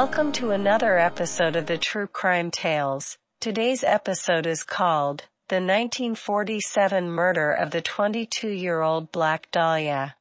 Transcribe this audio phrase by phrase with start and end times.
[0.00, 3.18] Welcome to another episode of the True Crime Tales.
[3.40, 10.14] Today's episode is called The 1947 Murder of the 22-year-old Black Dahlia.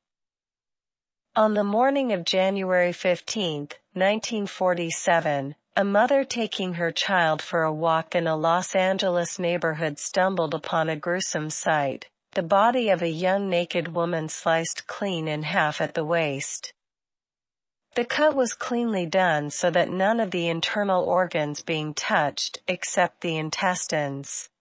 [1.35, 8.15] On the morning of January 15, 1947, a mother taking her child for a walk
[8.15, 13.47] in a Los Angeles neighborhood stumbled upon a gruesome sight, the body of a young
[13.47, 16.73] naked woman sliced clean in half at the waist.
[17.97, 23.21] The cut was cleanly done so that none of the internal organs being touched except
[23.21, 24.51] the intestines.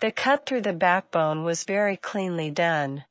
[0.00, 3.06] The cut through the backbone was very cleanly done.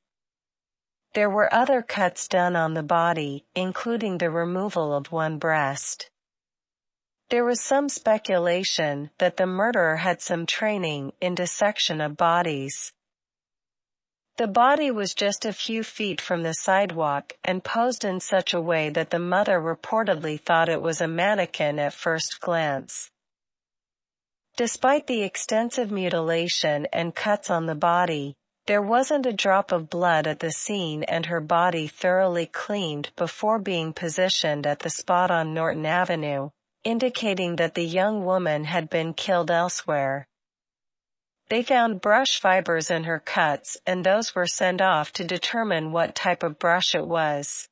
[1.15, 6.11] There were other cuts done on the body, including the removal of one breast.
[7.29, 12.93] There was some speculation that the murderer had some training in dissection of bodies.
[14.37, 18.61] The body was just a few feet from the sidewalk and posed in such a
[18.61, 23.09] way that the mother reportedly thought it was a mannequin at first glance.
[24.55, 28.35] Despite the extensive mutilation and cuts on the body,
[28.67, 33.57] there wasn't a drop of blood at the scene and her body thoroughly cleaned before
[33.57, 36.51] being positioned at the spot on Norton Avenue,
[36.83, 40.27] indicating that the young woman had been killed elsewhere.
[41.49, 46.15] They found brush fibers in her cuts and those were sent off to determine what
[46.15, 47.69] type of brush it was.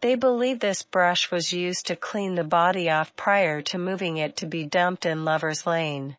[0.00, 4.36] They believe this brush was used to clean the body off prior to moving it
[4.36, 6.16] to be dumped in Lover's Lane.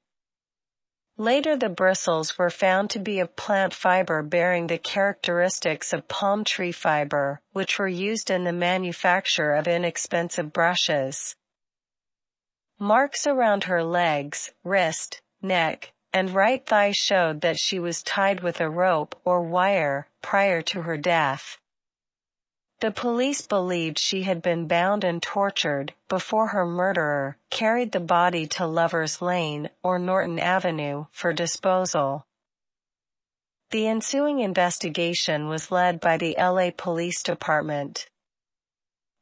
[1.17, 6.45] Later the bristles were found to be of plant fiber bearing the characteristics of palm
[6.45, 11.35] tree fiber, which were used in the manufacture of inexpensive brushes.
[12.77, 18.59] Marks around her legs, wrist, neck, and right thigh showed that she was tied with
[18.59, 21.59] a rope or wire prior to her death.
[22.79, 28.47] The police believed she had been bound and tortured before her murderer carried the body
[28.47, 32.25] to Lover's Lane or Norton Avenue for disposal.
[33.71, 38.07] The ensuing investigation was led by the LA Police Department.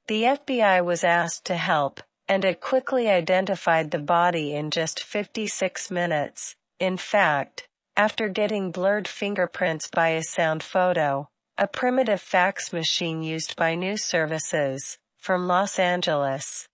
[0.08, 5.92] The FBI was asked to help, and it quickly identified the body in just 56
[5.92, 11.28] minutes, in fact, after getting blurred fingerprints by a sound photo,
[11.58, 16.68] a primitive fax machine used by news services, from Los Angeles.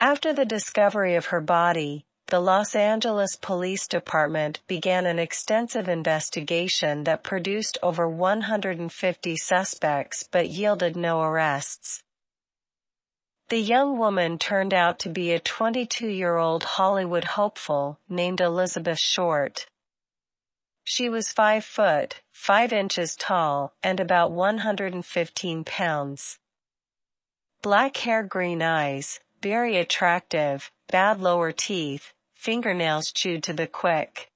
[0.00, 7.04] After the discovery of her body, the Los Angeles Police Department began an extensive investigation
[7.04, 12.02] that produced over 150 suspects but yielded no arrests.
[13.48, 19.66] The young woman turned out to be a 22-year-old Hollywood hopeful named Elizabeth Short.
[20.84, 26.38] She was 5 foot, 5 inches tall, and about 115 pounds.
[27.62, 34.30] Black hair green eyes, very attractive, bad lower teeth, fingernails chewed to the quick.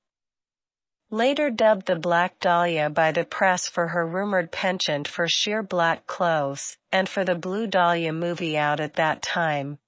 [1.13, 6.07] Later dubbed the Black Dahlia by the press for her rumored penchant for sheer black
[6.07, 9.79] clothes, and for the Blue Dahlia movie out at that time.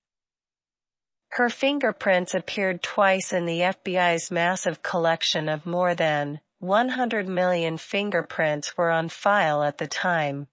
[1.31, 8.77] Her fingerprints appeared twice in the FBI's massive collection of more than 100 million fingerprints
[8.77, 10.49] were on file at the time.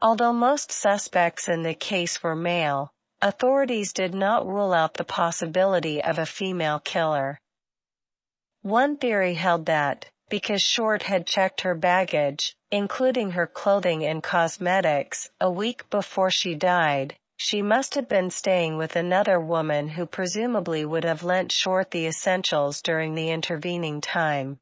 [0.00, 6.00] Although most suspects in the case were male, authorities did not rule out the possibility
[6.00, 7.40] of a female killer.
[8.64, 15.28] One theory held that, because Short had checked her baggage, including her clothing and cosmetics,
[15.38, 20.82] a week before she died, she must have been staying with another woman who presumably
[20.82, 24.58] would have lent Short the essentials during the intervening time.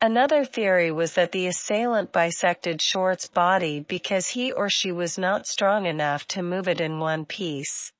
[0.00, 5.46] Another theory was that the assailant bisected Short's body because he or she was not
[5.46, 7.92] strong enough to move it in one piece.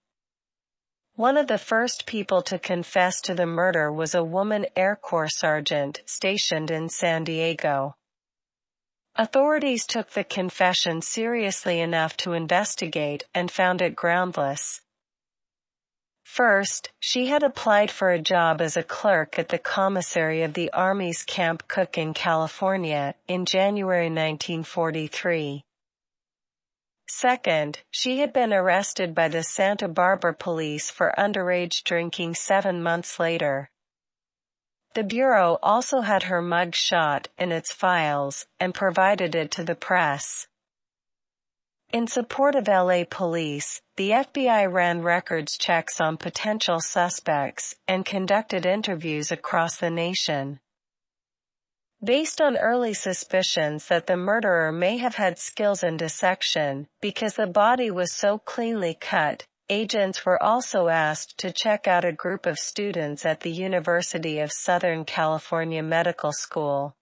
[1.22, 5.28] One of the first people to confess to the murder was a woman Air Corps
[5.28, 7.94] sergeant stationed in San Diego.
[9.14, 14.80] Authorities took the confession seriously enough to investigate and found it groundless.
[16.24, 20.72] First, she had applied for a job as a clerk at the commissary of the
[20.72, 25.62] Army's Camp Cooke in California in January 1943.
[27.08, 33.18] Second, she had been arrested by the Santa Barbara police for underage drinking seven months
[33.18, 33.70] later.
[34.94, 39.74] The Bureau also had her mug shot in its files and provided it to the
[39.74, 40.46] press.
[41.92, 48.64] In support of LA police, the FBI ran records checks on potential suspects and conducted
[48.64, 50.60] interviews across the nation.
[52.04, 57.46] Based on early suspicions that the murderer may have had skills in dissection, because the
[57.46, 62.58] body was so cleanly cut, agents were also asked to check out a group of
[62.58, 66.96] students at the University of Southern California Medical School.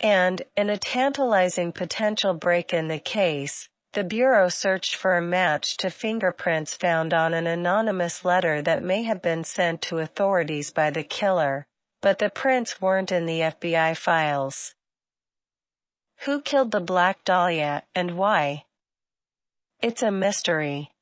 [0.00, 5.76] And, in a tantalizing potential break in the case, the Bureau searched for a match
[5.76, 10.90] to fingerprints found on an anonymous letter that may have been sent to authorities by
[10.90, 11.64] the killer,
[12.02, 14.74] but the prints weren't in the FBI files.
[16.24, 18.64] Who killed the Black Dahlia, and why?
[19.80, 20.92] It's a mystery.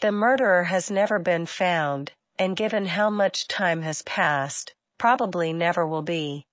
[0.00, 5.86] The murderer has never been found, and given how much time has passed, probably never
[5.86, 6.46] will be.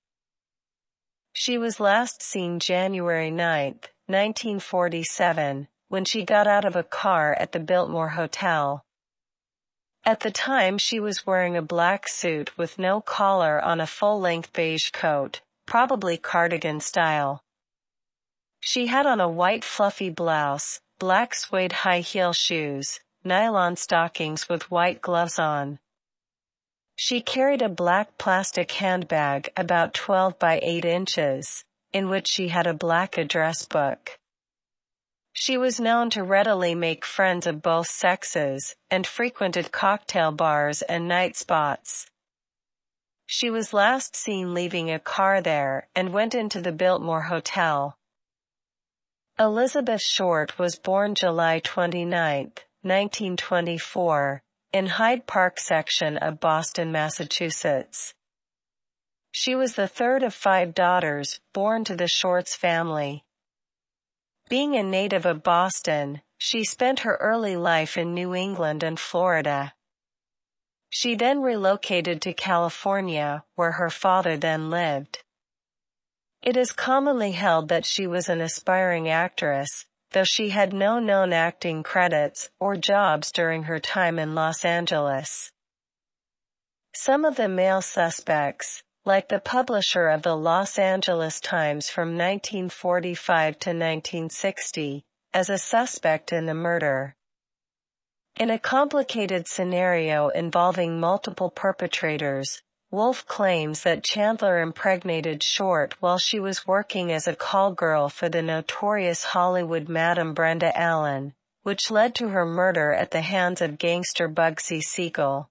[1.34, 7.52] She was last seen January 9, 1947, when she got out of a car at
[7.52, 8.85] the Biltmore Hotel.
[10.08, 14.54] At the time she was wearing a black suit with no collar on a full-length
[14.54, 17.42] beige coat, probably cardigan style.
[18.60, 24.70] She had on a white fluffy blouse, black suede high heel shoes, nylon stockings with
[24.70, 25.80] white gloves on.
[26.96, 32.68] She carried a black plastic handbag about 12 by 8 inches, in which she had
[32.68, 34.20] a black address book.
[35.38, 41.10] She was known to readily make friends of both sexes, and frequented cocktail bars and
[41.10, 42.10] night spots.
[43.26, 47.98] She was last seen leaving a car there, and went into the Biltmore Hotel.
[49.38, 52.54] Elizabeth Short was born July 29,
[52.84, 54.42] 1924,
[54.72, 58.14] in Hyde Park section of Boston, Massachusetts.
[59.32, 63.25] She was the third of five daughters born to the Shorts family.
[64.48, 69.74] Being a native of Boston, she spent her early life in New England and Florida.
[70.90, 75.24] She then relocated to California, where her father then lived.
[76.44, 81.34] It is commonly held that she was an aspiring actress, though she had no known
[81.34, 85.52] acting credits or jobs during her time in Los Angeles.
[86.94, 93.60] Some of the male suspects, like the publisher of the Los Angeles Times from 1945
[93.60, 97.16] to 1960, as a suspect in the murder.
[98.38, 106.40] In a complicated scenario involving multiple perpetrators, Wolfe claims that Chandler impregnated Short while she
[106.40, 112.16] was working as a call girl for the notorious Hollywood Madam Brenda Allen, which led
[112.16, 115.50] to her murder at the hands of gangster Bugsy Siegel.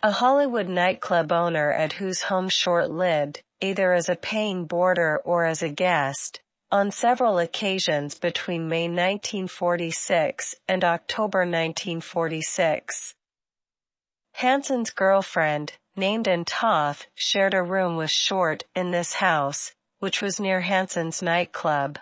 [0.00, 5.44] A Hollywood nightclub owner at whose home Short lived, either as a paying boarder or
[5.44, 6.40] as a guest,
[6.70, 13.16] on several occasions between May 1946 and October 1946.
[14.34, 20.60] Hansen's girlfriend, named Toth, shared a room with Short in this house, which was near
[20.60, 21.98] Hansen's nightclub.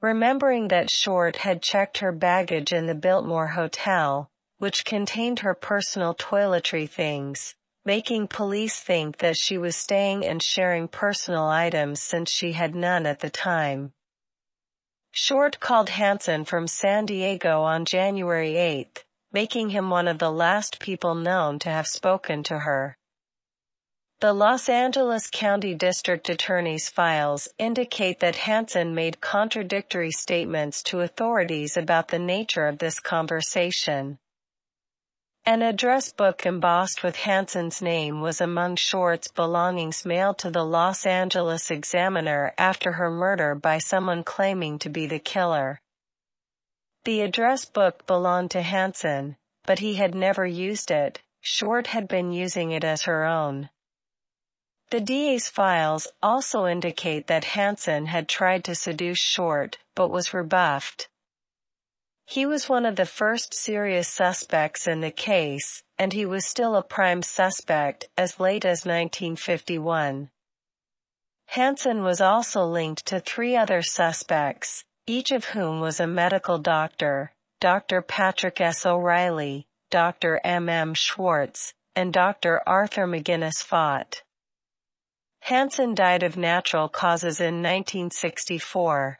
[0.00, 6.14] Remembering that Short had checked her baggage in the Biltmore Hotel, which contained her personal
[6.14, 12.52] toiletry things, making police think that she was staying and sharing personal items since she
[12.52, 13.92] had none at the time.
[15.10, 20.78] Short called Hansen from San Diego on January 8, making him one of the last
[20.78, 22.96] people known to have spoken to her.
[24.20, 31.76] The Los Angeles County District Attorney's files indicate that Hansen made contradictory statements to authorities
[31.76, 34.18] about the nature of this conversation.
[35.48, 41.06] An address book embossed with Hansen's name was among Short's belongings mailed to the Los
[41.06, 45.80] Angeles Examiner after her murder by someone claiming to be the killer.
[47.04, 51.22] The address book belonged to Hansen, but he had never used it.
[51.40, 53.70] Short had been using it as her own.
[54.90, 61.08] The DA's files also indicate that Hansen had tried to seduce Short, but was rebuffed.
[62.30, 66.76] He was one of the first serious suspects in the case, and he was still
[66.76, 70.28] a prime suspect as late as 1951.
[71.46, 77.32] Hansen was also linked to three other suspects, each of whom was a medical doctor,
[77.60, 78.02] Dr.
[78.02, 78.84] Patrick S.
[78.84, 80.38] O'Reilly, Dr.
[80.44, 80.68] M.
[80.68, 80.92] M.
[80.92, 82.60] Schwartz, and Dr.
[82.68, 84.22] Arthur McGinnis Faught.
[85.40, 89.18] Hansen died of natural causes in 1964.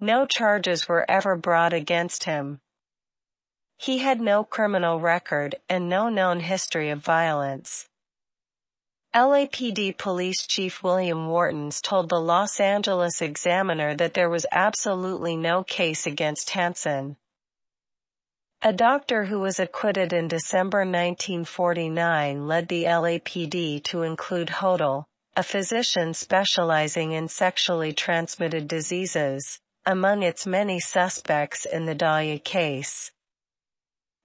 [0.00, 2.60] No charges were ever brought against him.
[3.76, 7.88] He had no criminal record and no known history of violence.
[9.14, 15.64] LAPD Police Chief William Wortens told the Los Angeles Examiner that there was absolutely no
[15.64, 17.16] case against Hansen.
[18.62, 25.42] A doctor who was acquitted in December 1949 led the LAPD to include Hodel, a
[25.42, 33.10] physician specializing in sexually transmitted diseases, among its many suspects in the Dahlia case.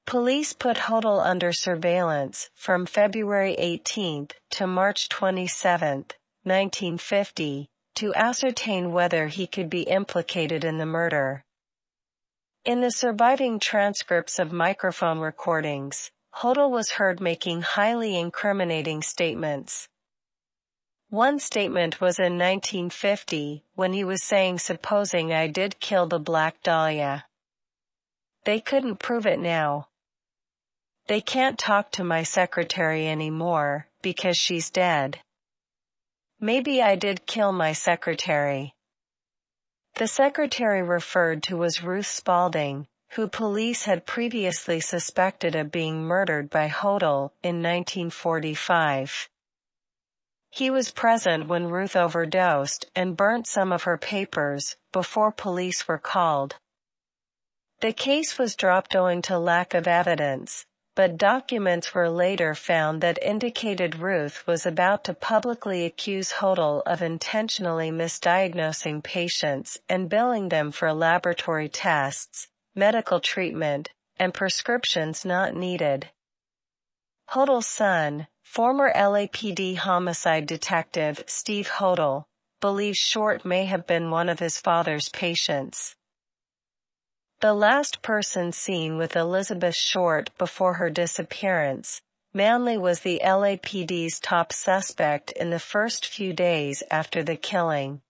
[0.05, 5.99] Police put Hodel under surveillance from February 18 to March 27,
[6.43, 11.45] 1950, to ascertain whether he could be implicated in the murder.
[12.65, 19.87] In the surviving transcripts of microphone recordings, Hodel was heard making highly incriminating statements.
[21.13, 26.63] One statement was in 1950, when he was saying supposing I did kill the Black
[26.63, 27.27] Dahlia.
[28.45, 29.89] They couldn't prove it now.
[31.05, 35.19] They can't talk to my secretary anymore, because she's dead.
[36.39, 38.73] Maybe I did kill my secretary.
[39.97, 46.49] The secretary referred to was Ruth Spalding, who police had previously suspected of being murdered
[46.49, 49.29] by Hodel in 1945.
[50.55, 55.97] He was present when Ruth overdosed and burnt some of her papers before police were
[55.97, 56.57] called.
[57.79, 63.17] The case was dropped owing to lack of evidence, but documents were later found that
[63.23, 70.71] indicated Ruth was about to publicly accuse Hodel of intentionally misdiagnosing patients and billing them
[70.71, 76.11] for laboratory tests, medical treatment, and prescriptions not needed.
[77.29, 82.25] Hodel's son, former LAPD homicide detective Steve Hodel,
[82.61, 85.95] believes Short may have been one of his father's patients.
[87.41, 94.53] The last person seen with Elizabeth Short before her disappearance, Manley was the LAPD's top
[94.53, 98.01] suspect in the first few days after the killing.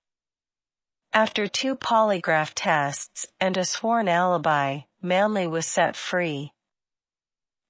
[1.14, 6.52] After two polygraph tests and a sworn alibi, Manley was set free.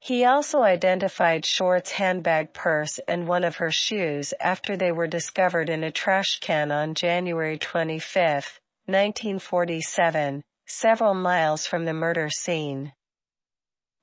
[0.04, 5.70] He also identified Short's handbag purse and one of her shoes after they were discovered
[5.70, 12.92] in a trash can on January 25, 1947, several miles from the murder scene.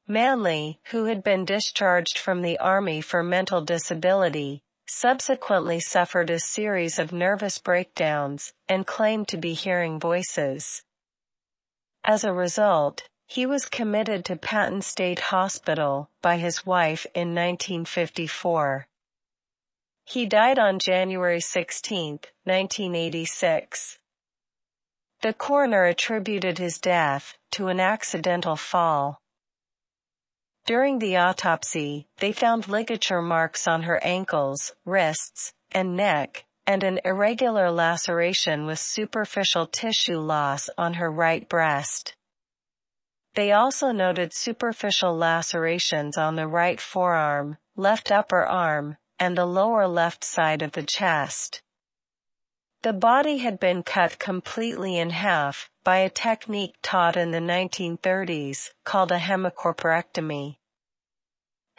[0.07, 6.99] Manley, who had been discharged from the Army for mental disability, subsequently suffered a series
[6.99, 10.83] of nervous breakdowns and claimed to be hearing voices.
[12.03, 18.89] As a result, he was committed to Patton State Hospital by his wife in 1954.
[20.05, 24.01] He died on January 16, 1986.
[25.23, 29.21] The coroner attributed his death to an accidental fall.
[30.67, 36.99] During the autopsy, they found ligature marks on her ankles, wrists, and neck, and an
[37.05, 42.17] irregular laceration with superficial tissue loss on her right breast.
[43.35, 49.87] They also noted superficial lacerations on the right forearm, left upper arm, and the lower
[49.87, 51.63] left side of the chest.
[52.83, 58.71] The body had been cut completely in half by a technique taught in the 1930s
[58.85, 60.57] called a hemicorporectomy.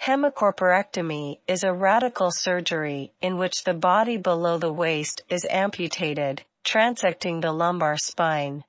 [0.01, 7.41] Hemicorporectomy is a radical surgery in which the body below the waist is amputated, transecting
[7.41, 8.63] the lumbar spine.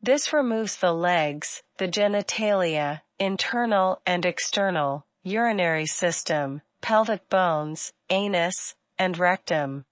[0.00, 9.18] This removes the legs, the genitalia, internal and external, urinary system, pelvic bones, anus, and
[9.18, 9.84] rectum.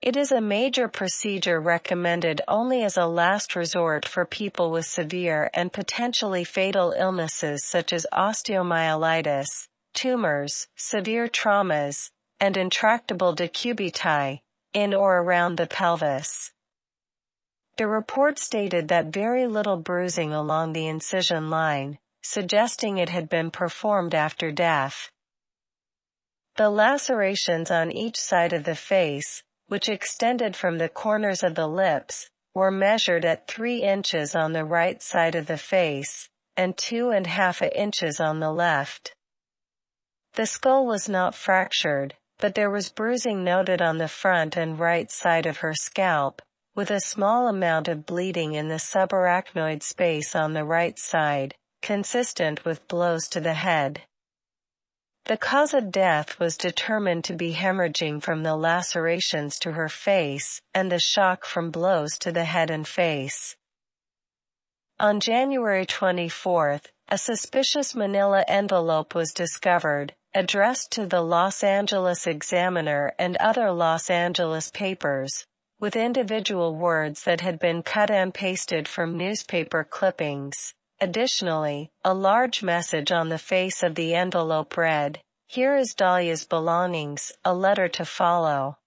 [0.00, 5.50] It is a major procedure recommended only as a last resort for people with severe
[5.52, 14.40] and potentially fatal illnesses such as osteomyelitis, tumors, severe traumas, and intractable decubiti,
[14.72, 16.52] in or around the pelvis.
[17.78, 23.52] The report stated that very little bruising along the incision line, suggesting it had been
[23.52, 25.12] performed after death.
[26.56, 31.68] The lacerations on each side of the face, which extended from the corners of the
[31.68, 37.10] lips, were measured at three inches on the right side of the face, and two
[37.10, 39.14] and a half inches on the left.
[40.32, 45.12] The skull was not fractured, but there was bruising noted on the front and right
[45.12, 46.42] side of her scalp,
[46.78, 52.64] with a small amount of bleeding in the subarachnoid space on the right side, consistent
[52.64, 54.00] with blows to the head.
[55.24, 60.62] The cause of death was determined to be hemorrhaging from the lacerations to her face
[60.72, 63.56] and the shock from blows to the head and face.
[65.00, 73.14] On January 24th, a suspicious manila envelope was discovered, addressed to the Los Angeles Examiner
[73.18, 75.44] and other Los Angeles papers,
[75.80, 82.60] with individual words that had been cut and pasted from newspaper clippings, Additionally, a large
[82.60, 88.04] message on the face of the envelope read, Here is Dahlia's belongings, a letter to
[88.04, 88.78] follow.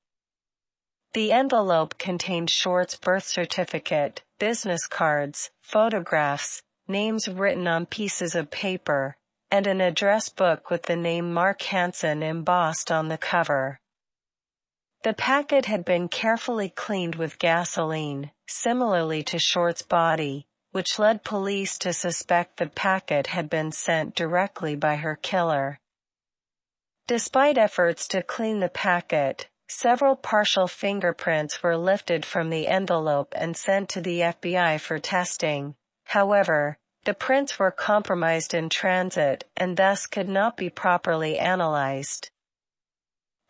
[1.13, 9.15] The envelope contained Short's birth certificate, business cards, photographs, names written on pieces of paper,
[9.50, 13.79] and an address book with the name Mark Hansen embossed on the cover.
[15.03, 21.79] The packet had been carefully cleaned with gasoline, similarly to Short's body, which led police
[21.79, 25.79] to suspect the packet had been sent directly by her killer.
[27.08, 33.58] Despite efforts to clean the packet, several partial fingerprints were lifted from the envelope and
[33.58, 35.74] sent to the FBI for testing.
[36.05, 42.29] However, the prints were compromised in transit and thus could not be properly analyzed.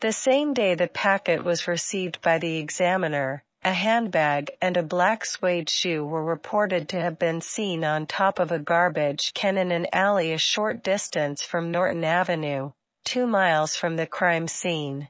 [0.01, 5.23] The same day the packet was received by the examiner, a handbag and a black
[5.23, 9.71] suede shoe were reported to have been seen on top of a garbage can in
[9.71, 12.71] an alley a short distance from Norton Avenue,
[13.05, 15.09] two miles from the crime scene.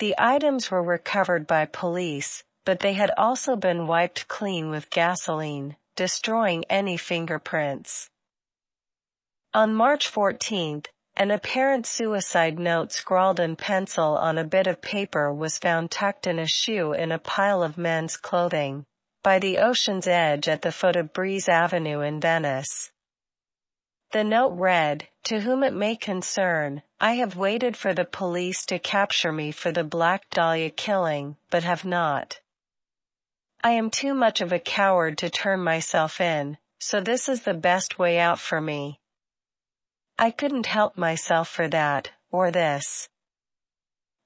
[0.00, 5.76] The items were recovered by police, but they had also been wiped clean with gasoline
[5.96, 8.10] destroying any fingerprints.
[9.54, 15.32] On March 14th, an apparent suicide note scrawled in pencil on a bit of paper
[15.32, 18.84] was found tucked in a shoe in a pile of men's clothing
[19.22, 22.90] by the ocean's edge at the foot of Breeze Avenue in Venice.
[24.10, 28.78] The note read, To whom it may concern, I have waited for the police to
[28.78, 32.40] capture me for the Black Dahlia killing, but have not.
[33.62, 37.54] I am too much of a coward to turn myself in, so this is the
[37.54, 38.98] best way out for me.
[40.18, 43.08] I couldn't help myself for that, or this.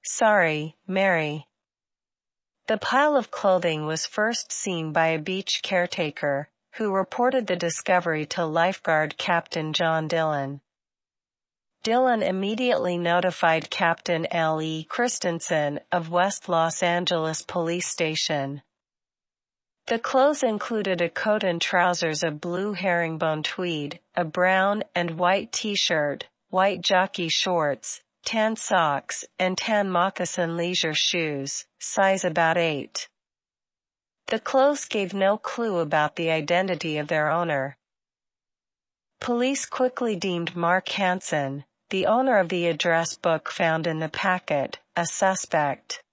[0.03, 1.47] Sorry, Mary.
[2.67, 8.25] The pile of clothing was first seen by a beach caretaker, who reported the discovery
[8.27, 10.61] to lifeguard Captain John Dillon.
[11.83, 14.61] Dillon immediately notified Captain L.
[14.61, 14.83] E.
[14.83, 18.61] Christensen of West Los Angeles Police Station.
[19.87, 25.53] The clothes included a coat and trousers of blue herringbone tweed, a brown and white
[25.53, 33.07] t-shirt, white jockey shorts, tan socks, and tan moccasin leisure shoes, size about 8.
[34.25, 37.77] The clothes gave no clue about the identity of their owner.
[39.21, 44.79] Police quickly deemed Mark Hansen, the owner of the address book found in the packet,
[44.97, 46.03] a suspect.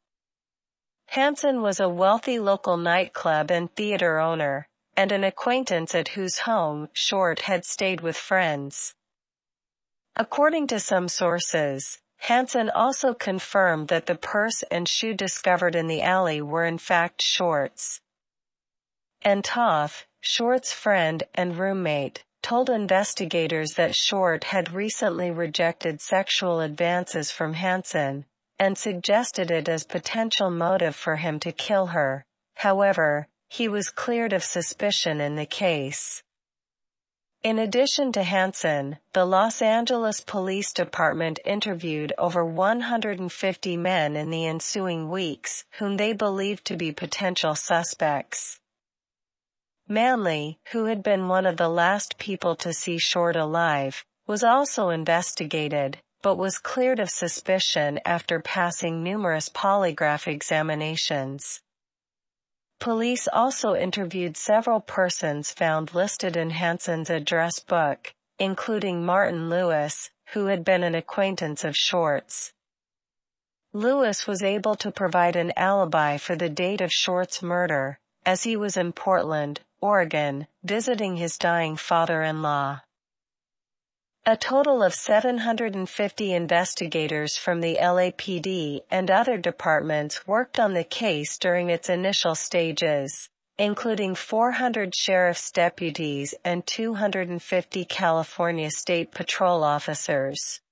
[1.08, 6.88] Hansen was a wealthy local nightclub and theater owner, and an acquaintance at whose home
[6.92, 8.94] Short had stayed with friends.
[10.16, 16.02] According to some sources, Hansen also confirmed that the purse and shoe discovered in the
[16.02, 18.00] alley were in fact Short's.
[19.22, 27.30] And Toth, Short's friend and roommate, told investigators that Short had recently rejected sexual advances
[27.30, 28.26] from Hansen,
[28.58, 32.24] and suggested it as potential motive for him to kill her.
[32.56, 36.22] However, he was cleared of suspicion in the case.
[37.42, 44.46] In addition to Hansen, the Los Angeles Police Department interviewed over 150 men in the
[44.46, 48.60] ensuing weeks whom they believed to be potential suspects.
[49.86, 54.88] Manley, who had been one of the last people to see Short alive, was also
[54.88, 61.60] investigated, but was cleared of suspicion after passing numerous polygraph examinations.
[62.80, 70.46] Police also interviewed several persons found listed in Hansen's address book, including Martin Lewis, who
[70.46, 72.54] had been an acquaintance of Short's.
[73.74, 78.56] Lewis was able to provide an alibi for the date of Short's murder, as he
[78.56, 82.80] was in Portland, Oregon, visiting his dying father-in-law.
[84.26, 91.36] A total of 750 investigators from the LAPD and other departments worked on the case
[91.36, 100.62] during its initial stages, including 400 sheriff's deputies and 250 California State Patrol officers.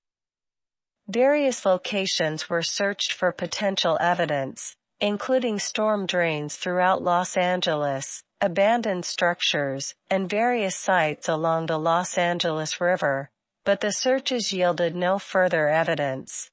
[1.06, 9.94] Various locations were searched for potential evidence, including storm drains throughout Los Angeles, abandoned structures,
[10.08, 13.28] and various sites along the Los Angeles River,
[13.64, 16.50] but the searches yielded no further evidence.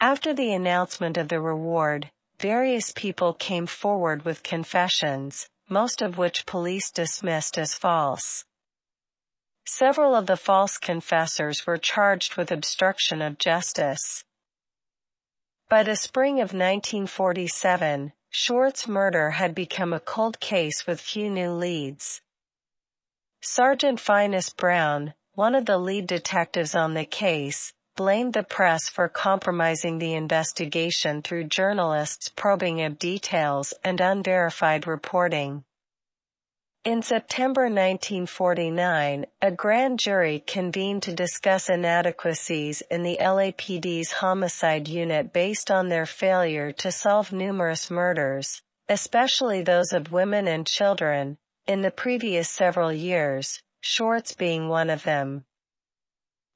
[0.00, 6.44] After the announcement of the reward, various people came forward with confessions, most of which
[6.44, 8.44] police dismissed as false.
[9.64, 14.24] Several of the false confessors were charged with obstruction of justice.
[15.68, 21.52] By the spring of 1947, Short's murder had become a cold case with few new
[21.52, 22.20] leads.
[23.40, 29.08] Sergeant Finis Brown, one of the lead detectives on the case, blamed the press for
[29.08, 35.64] compromising the investigation through journalists probing of details and unverified reporting.
[36.84, 45.32] In September 1949, a grand jury convened to discuss inadequacies in the LAPD's homicide unit
[45.32, 51.82] based on their failure to solve numerous murders, especially those of women and children, in
[51.82, 55.44] the previous several years, Shorts being one of them.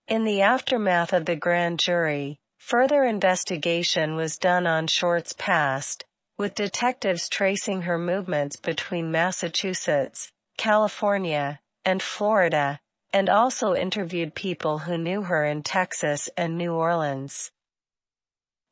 [0.08, 6.04] In the aftermath of the grand jury, further investigation was done on Short's past,
[6.38, 12.81] with detectives tracing her movements between Massachusetts, California, and Florida,
[13.12, 17.51] and also interviewed people who knew her in Texas and New Orleans.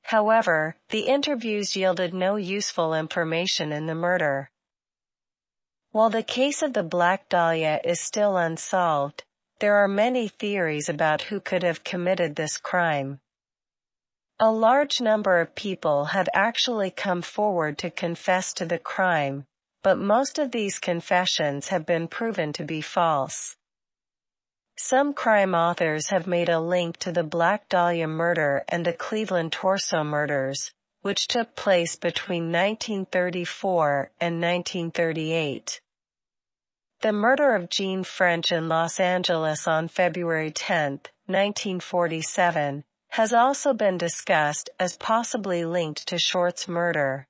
[0.03, 4.51] However, the interviews yielded no useful information in the murder.
[5.93, 9.25] While the case of the Black Dahlia is still unsolved,
[9.61, 13.21] there are many theories about who could have committed this crime.
[14.47, 19.47] A large number of people have actually come forward to confess to the crime,
[19.83, 23.57] but most of these confessions have been proven to be false.
[24.77, 29.51] Some crime authors have made a link to the Black Dahlia murder and the Cleveland
[29.53, 35.81] torso murders, which took place between 1934 and 1938.
[37.01, 43.97] The murder of Jean French in Los Angeles on February 10, 1947, has also been
[43.97, 47.29] discussed as possibly linked to Short's murder.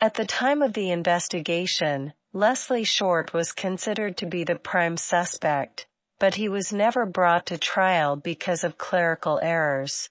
[0.00, 5.86] At the time of the investigation, Leslie Short was considered to be the prime suspect,
[6.18, 10.08] but he was never brought to trial because of clerical errors.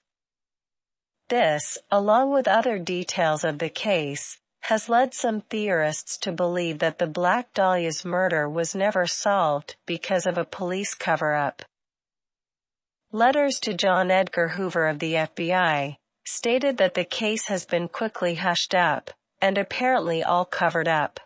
[1.28, 7.00] This, along with other details of the case, has led some theorists to believe that
[7.00, 11.64] the Black Dahlia's murder was never solved because of a police cover-up.
[13.14, 18.34] Letters to John Edgar Hoover of the FBI stated that the case has been quickly
[18.34, 21.20] hushed up and apparently all covered up.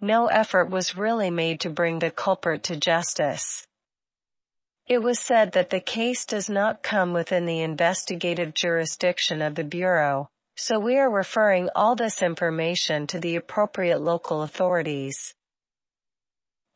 [0.00, 3.66] No effort was really made to bring the culprit to justice.
[4.86, 9.64] It was said that the case does not come within the investigative jurisdiction of the
[9.64, 15.34] Bureau, so we are referring all this information to the appropriate local authorities.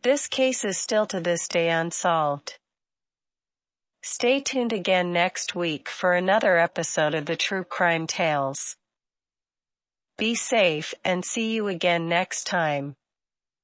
[0.02, 2.58] This case is still to this day unsolved.
[4.06, 8.76] Stay tuned again next week for another episode of the True Crime Tales.
[10.18, 12.96] Be safe and see you again next time.